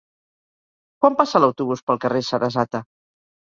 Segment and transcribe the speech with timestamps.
[1.03, 2.85] Quan passa l'autobús pel carrer Sarasate?